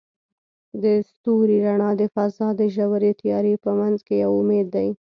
[0.83, 4.89] د ستوري رڼا د فضاء د ژورې تیارې په منځ کې یو امید دی.